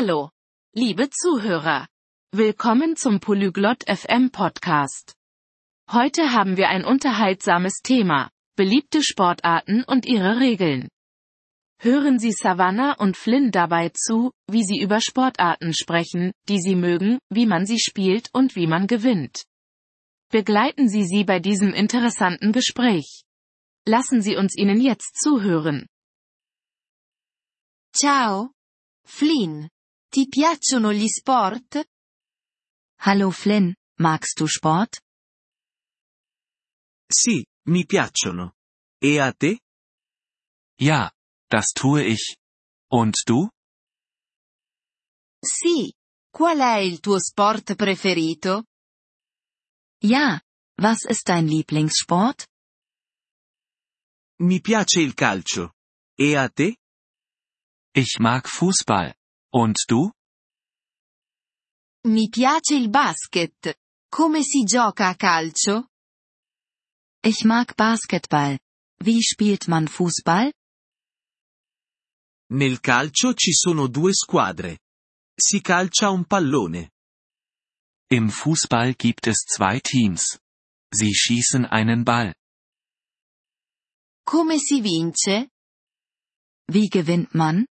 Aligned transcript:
Hallo, 0.00 0.30
liebe 0.76 1.10
Zuhörer. 1.10 1.88
Willkommen 2.32 2.94
zum 2.94 3.18
Polyglot 3.18 3.82
FM 3.88 4.30
Podcast. 4.30 5.16
Heute 5.90 6.32
haben 6.32 6.56
wir 6.56 6.68
ein 6.68 6.84
unterhaltsames 6.84 7.80
Thema, 7.82 8.30
beliebte 8.54 9.02
Sportarten 9.02 9.82
und 9.82 10.06
ihre 10.06 10.38
Regeln. 10.38 10.88
Hören 11.80 12.20
Sie 12.20 12.30
Savannah 12.30 12.92
und 12.92 13.16
Flynn 13.16 13.50
dabei 13.50 13.88
zu, 13.88 14.30
wie 14.48 14.62
sie 14.62 14.78
über 14.80 15.00
Sportarten 15.00 15.74
sprechen, 15.74 16.30
die 16.48 16.60
sie 16.60 16.76
mögen, 16.76 17.18
wie 17.28 17.46
man 17.46 17.66
sie 17.66 17.80
spielt 17.80 18.30
und 18.32 18.54
wie 18.54 18.68
man 18.68 18.86
gewinnt. 18.86 19.46
Begleiten 20.30 20.88
Sie 20.88 21.02
sie 21.02 21.24
bei 21.24 21.40
diesem 21.40 21.74
interessanten 21.74 22.52
Gespräch. 22.52 23.22
Lassen 23.84 24.22
Sie 24.22 24.36
uns 24.36 24.56
ihnen 24.56 24.80
jetzt 24.80 25.16
zuhören. 25.16 25.88
Ciao. 27.92 28.52
Flynn. 29.04 29.68
Ti 30.10 30.26
piacciono 30.26 30.90
gli 30.92 31.06
sport? 31.06 31.84
Hallo 33.00 33.30
Flynn, 33.30 33.72
magst 34.00 34.38
du 34.38 34.46
Sport? 34.46 35.02
Sì, 37.06 37.44
mi 37.68 37.84
piacciono. 37.84 38.54
E 38.98 39.20
a 39.20 39.32
te? 39.32 39.60
Ja, 40.80 41.12
das 41.48 41.72
tue 41.72 42.06
ich. 42.06 42.38
Und 42.90 43.14
du? 43.26 43.48
Sì. 45.44 45.92
Qual 46.30 46.58
è 46.58 46.78
il 46.78 47.00
tuo 47.00 47.18
sport 47.18 47.74
preferito? 47.74 48.64
Ja, 50.02 50.40
was 50.80 51.04
ist 51.04 51.26
dein 51.28 51.46
Lieblingssport? 51.46 52.46
Mi 54.40 54.60
piace 54.60 55.00
il 55.00 55.14
calcio. 55.14 55.74
E 56.16 56.36
a 56.36 56.48
te? 56.48 56.76
Ich 57.92 58.18
mag 58.20 58.46
Fußball. 58.46 59.17
Und 59.52 59.78
du? 59.88 60.10
Mi 62.06 62.28
piace 62.28 62.74
il 62.74 62.90
basket. 62.90 63.78
Come 64.10 64.42
si 64.42 64.64
gioca 64.64 65.08
a 65.08 65.14
calcio? 65.14 65.88
Ich 67.22 67.44
mag 67.44 67.74
Basketball. 67.76 68.58
Wie 69.00 69.22
spielt 69.22 69.68
man 69.68 69.86
Fußball? 69.88 70.52
Nel 72.50 72.80
calcio 72.80 73.34
ci 73.34 73.52
sono 73.52 73.88
due 73.88 74.12
squadre. 74.14 74.78
Si 75.34 75.60
calcia 75.60 76.10
un 76.10 76.24
pallone. 76.26 76.90
Im 78.10 78.30
Fußball 78.30 78.94
gibt 78.94 79.26
es 79.26 79.44
zwei 79.44 79.80
Teams. 79.80 80.38
Sie 80.90 81.14
schießen 81.14 81.66
einen 81.66 82.04
Ball. 82.04 82.34
Come 84.24 84.58
si 84.58 84.82
vince? 84.82 85.50
Wie 86.70 86.88
gewinnt 86.88 87.34
man? 87.34 87.66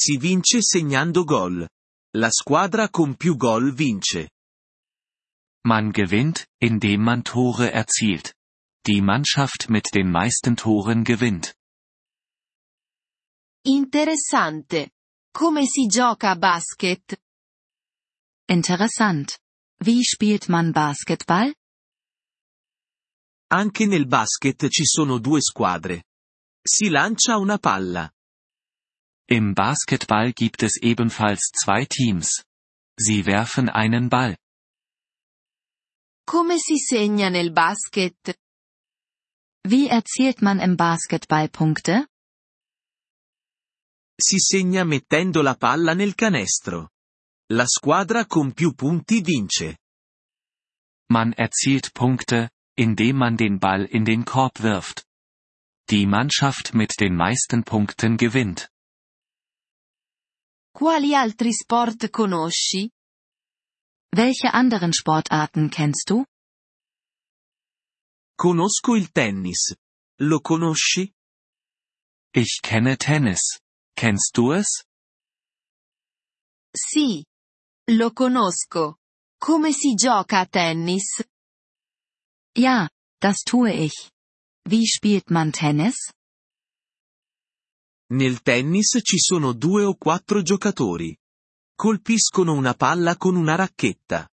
Si 0.00 0.16
vince 0.16 0.62
segnando 0.62 1.24
gol. 1.24 1.68
La 2.16 2.30
squadra 2.30 2.88
con 2.88 3.16
più 3.16 3.34
gol 3.34 3.72
vince. 3.72 4.30
Man 5.66 5.90
gewinnt, 5.90 6.46
indem 6.62 7.02
man 7.02 7.22
Tore 7.22 7.72
erzielt. 7.72 8.32
Die 8.86 9.00
Mannschaft 9.02 9.68
mit 9.68 9.88
den 9.92 10.08
meisten 10.08 10.54
Toren 10.54 11.02
gewinnt. 11.02 11.52
Interessante. 13.64 14.92
Come 15.32 15.66
si 15.66 15.86
gioca 15.88 16.30
a 16.30 16.36
basket? 16.36 17.20
Interessant. 18.46 19.40
Wie 19.80 20.04
spielt 20.04 20.48
man 20.48 20.70
Basketball? 20.70 21.52
Anche 23.50 23.86
nel 23.86 24.06
basket 24.06 24.68
ci 24.68 24.84
sono 24.86 25.18
due 25.18 25.40
squadre. 25.40 26.04
Si 26.62 26.88
lancia 26.88 27.36
una 27.36 27.58
palla. 27.58 28.08
Im 29.30 29.54
Basketball 29.54 30.32
gibt 30.32 30.62
es 30.62 30.78
ebenfalls 30.80 31.50
zwei 31.52 31.84
Teams. 31.84 32.44
Sie 32.98 33.26
werfen 33.26 33.68
einen 33.68 34.08
Ball. 34.08 34.38
Come 36.26 36.58
si 36.58 36.78
segna 36.78 37.28
nel 37.28 37.50
basket? 37.50 38.38
Wie 39.64 39.88
erzielt 39.88 40.40
man 40.40 40.60
im 40.60 40.78
Basketball 40.78 41.50
Punkte? 41.50 42.06
Si 44.18 44.38
segna 44.38 44.84
mettendo 44.84 45.42
la 45.42 45.54
palla 45.54 45.92
nel 45.92 46.14
canestro. 46.14 46.88
La 47.52 47.66
squadra 47.66 48.24
con 48.24 48.54
più 48.54 48.72
punti 48.74 49.20
vince. 49.20 49.76
Man 51.10 51.34
erzielt 51.34 51.92
Punkte, 51.92 52.50
indem 52.78 53.18
man 53.18 53.36
den 53.36 53.58
Ball 53.58 53.84
in 53.84 54.06
den 54.06 54.24
Korb 54.24 54.62
wirft. 54.62 55.04
Die 55.90 56.06
Mannschaft 56.06 56.72
mit 56.72 56.98
den 56.98 57.14
meisten 57.14 57.62
Punkten 57.62 58.16
gewinnt. 58.16 58.70
Quali 60.72 61.14
altri 61.14 61.52
sport 61.52 62.10
conosci? 62.10 62.90
Welche 64.14 64.48
anderen 64.48 64.92
Sportarten 64.92 65.68
kennst 65.70 66.08
du? 66.10 66.24
Conosco 68.36 68.94
il 68.94 69.10
tennis. 69.10 69.74
Lo 70.20 70.40
conosci? 70.40 71.12
Ich 72.32 72.60
kenne 72.62 72.96
Tennis. 72.96 73.58
Kennst 73.96 74.36
du 74.36 74.52
es? 74.52 74.84
Sì. 76.72 77.24
Lo 77.90 78.12
conosco. 78.12 78.98
Come 79.40 79.72
si 79.72 79.94
gioca 79.94 80.40
a 80.40 80.46
tennis? 80.46 81.24
Ja, 82.54 82.88
das 83.20 83.42
tue 83.42 83.72
ich. 83.72 84.10
Wie 84.64 84.86
spielt 84.86 85.30
man 85.30 85.52
Tennis? 85.52 86.12
Nel 88.10 88.40
tennis 88.40 89.00
ci 89.02 89.18
sono 89.18 89.52
due 89.52 89.84
o 89.84 89.94
quattro 89.94 90.40
giocatori. 90.40 91.14
Colpiscono 91.74 92.54
una 92.54 92.72
palla 92.72 93.16
con 93.16 93.36
una 93.36 93.54
racchetta. 93.54 94.26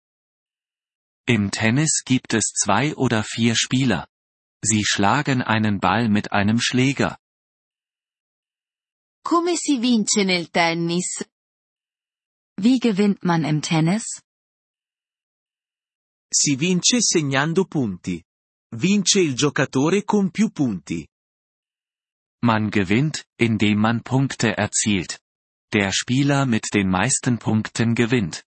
Im 1.25 1.50
Tennis 1.50 2.03
gibt 2.03 2.34
es 2.34 2.51
zwei 2.53 2.94
oder 2.95 3.23
vier 3.23 3.56
Spieler. 3.56 4.07
Sie 4.61 4.84
schlagen 4.84 5.41
einen 5.41 5.79
Ball 5.79 6.07
mit 6.09 6.31
einem 6.31 6.59
Schläger. 6.59 7.17
Come 9.23 9.56
si 9.56 9.79
vince 9.79 10.23
nel 10.23 10.50
tennis? 10.50 11.23
Wie 12.57 12.78
gewinnt 12.78 13.23
man 13.23 13.44
im 13.45 13.61
Tennis? 13.61 14.22
Si 16.29 16.55
vince 16.57 17.01
segnando 17.01 17.66
punti. 17.66 18.22
Vince 18.75 19.19
il 19.22 19.34
giocatore 19.34 20.03
con 20.03 20.29
più 20.29 20.51
punti. 20.51 21.07
Man 22.44 22.72
gewinnt, 22.72 23.26
indem 23.40 23.80
man 23.80 24.04
Punkte 24.04 24.58
erzielt. 24.58 25.22
Der 25.72 25.94
Spieler 25.94 26.46
mit 26.46 26.74
den 26.74 26.90
meisten 26.90 27.40
Punkten 27.40 27.96
gewinnt. 27.96 28.44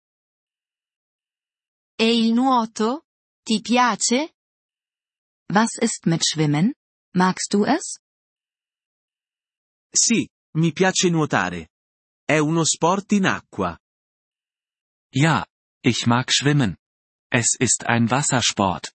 E 1.98 2.12
il 2.12 2.34
nuoto? 2.34 3.04
Ti 3.46 3.62
piace? 3.62 4.34
Was 5.48 5.78
ist 5.78 6.08
mit 6.08 6.28
Schwimmen? 6.28 6.76
Magst 7.16 7.54
du 7.54 7.64
es? 7.64 8.00
Sì, 9.96 10.28
mi 10.58 10.74
piace 10.74 11.10
nuotare. 11.10 11.70
È 12.28 12.38
uno 12.38 12.66
sport 12.66 13.14
in 13.14 13.26
acqua. 13.26 13.80
Ja, 15.14 15.48
ich 15.82 16.06
mag 16.06 16.34
schwimmen. 16.34 16.76
Es 17.32 17.56
ist 17.58 17.86
ein 17.86 18.10
Wassersport. 18.10 18.94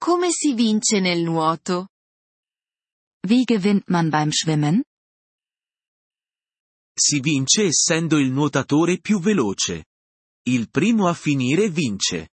Come 0.00 0.32
si 0.32 0.54
vince 0.54 0.98
nel 0.98 1.22
nuoto? 1.22 1.93
Wie 3.26 3.46
gewinnt 3.46 3.88
man 3.88 4.10
beim 4.10 4.32
Schwimmen? 4.32 4.84
Si 6.94 7.20
vince 7.20 7.64
essendo 7.64 8.18
il 8.18 8.30
nuotatore 8.30 9.00
più 9.00 9.18
veloce. 9.18 9.86
Il 10.46 10.68
primo 10.68 11.08
a 11.08 11.14
finire 11.14 11.70
vince. 11.70 12.28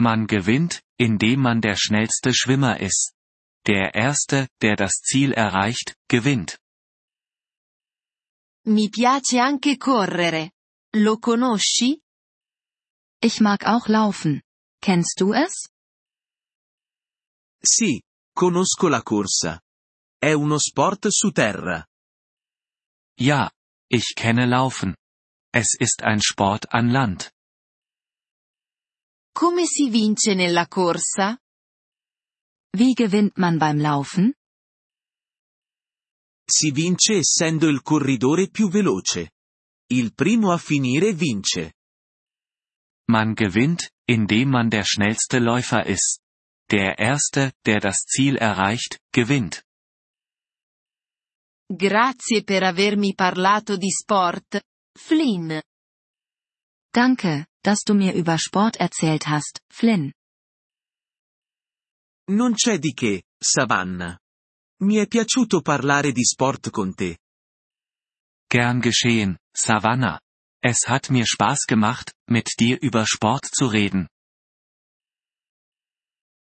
Man 0.00 0.24
gewinnt, 0.24 0.82
indem 0.98 1.40
man 1.40 1.60
der 1.60 1.76
schnellste 1.76 2.32
Schwimmer 2.32 2.80
ist. 2.80 3.12
Der 3.66 3.92
Erste, 3.94 4.48
der 4.62 4.76
das 4.76 5.02
Ziel 5.02 5.32
erreicht, 5.32 5.94
gewinnt. 6.08 6.58
Mi 8.66 8.88
piace 8.88 9.38
anche 9.38 9.76
correre. 9.76 10.52
Lo 10.96 11.18
conosci? 11.18 12.00
Ich 13.20 13.40
mag 13.40 13.66
auch 13.66 13.88
laufen. 13.88 14.42
Kennst 14.80 15.20
du 15.20 15.34
es? 15.34 15.68
Sì, 17.62 18.00
conosco 18.40 18.88
la 18.88 19.02
corsa. 19.02 19.60
È 20.16 20.32
uno 20.32 20.56
sport 20.58 21.08
su 21.08 21.30
terra. 21.30 21.86
Ja, 23.18 23.50
ich 23.86 24.14
kenne 24.14 24.46
Laufen. 24.46 24.96
Es 25.52 25.76
ist 25.78 26.02
ein 26.02 26.22
Sport 26.22 26.72
an 26.72 26.90
Land. 26.90 27.34
Come 29.34 29.66
si 29.66 29.90
vince 29.90 30.32
nella 30.34 30.66
corsa? 30.68 31.36
Wie 32.78 32.94
gewinnt 32.94 33.36
man 33.36 33.58
beim 33.58 33.78
Laufen? 33.78 34.32
Si 36.46 36.70
vince 36.70 37.18
essendo 37.18 37.68
il 37.68 37.82
corridore 37.82 38.48
più 38.48 38.70
veloce. 38.70 39.32
Il 39.92 40.14
primo 40.14 40.52
a 40.52 40.56
finire 40.56 41.12
vince. 41.12 41.74
Man 43.10 43.34
gewinnt, 43.34 43.90
indem 44.08 44.48
man 44.48 44.70
der 44.70 44.84
schnellste 44.84 45.40
Läufer 45.40 45.84
ist. 45.84 46.22
Der 46.70 46.98
Erste, 46.98 47.52
der 47.66 47.80
das 47.80 48.04
Ziel 48.06 48.36
erreicht, 48.36 49.00
gewinnt. 49.12 49.64
Grazie 51.68 52.42
per 52.42 52.62
avermi 52.62 53.14
parlato 53.14 53.76
di 53.76 53.90
sport, 53.90 54.62
Flynn. 54.96 55.62
Danke, 56.92 57.46
dass 57.62 57.82
du 57.84 57.94
mir 57.94 58.14
über 58.14 58.38
Sport 58.38 58.76
erzählt 58.76 59.26
hast, 59.26 59.60
Flynn. 59.68 60.12
Non 62.30 62.54
c'è 62.54 62.78
di 62.78 62.92
che, 62.92 63.24
Savannah. 63.38 64.18
Mi 64.82 64.96
è 64.96 65.06
piaciuto 65.06 65.60
parlare 65.62 66.12
di 66.12 66.24
sport 66.24 66.70
con 66.70 66.94
te. 66.94 67.18
Gern 68.48 68.80
geschehen, 68.80 69.38
Savannah. 69.52 70.20
Es 70.62 70.86
hat 70.88 71.10
mir 71.10 71.26
Spaß 71.26 71.66
gemacht, 71.66 72.14
mit 72.28 72.48
dir 72.58 72.78
über 72.80 73.06
Sport 73.06 73.46
zu 73.46 73.66
reden. 73.66 74.08